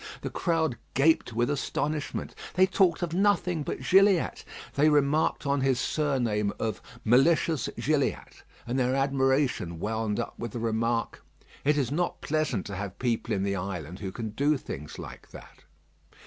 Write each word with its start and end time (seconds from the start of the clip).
The 0.21 0.31
crowd 0.31 0.79
gaped 0.95 1.31
with 1.33 1.51
astonishment. 1.51 2.33
They 2.55 2.65
talked 2.65 3.03
of 3.03 3.13
nothing 3.13 3.61
but 3.61 3.83
Gilliatt. 3.87 4.43
They 4.73 4.89
remarked 4.89 5.45
on 5.45 5.61
his 5.61 5.79
surname 5.79 6.51
of 6.57 6.81
"malicious 7.05 7.69
Gilliatt;" 7.77 8.41
and 8.65 8.79
their 8.79 8.95
admiration 8.95 9.77
wound 9.79 10.19
up 10.19 10.33
with 10.39 10.53
the 10.53 10.59
remark, 10.59 11.23
"It 11.63 11.77
is 11.77 11.91
not 11.91 12.19
pleasant 12.19 12.65
to 12.65 12.75
have 12.77 12.97
people 12.97 13.35
in 13.35 13.43
the 13.43 13.55
island 13.55 13.99
who 13.99 14.11
can 14.11 14.29
do 14.31 14.57
things 14.57 14.97
like 14.97 15.29
that." 15.29 15.65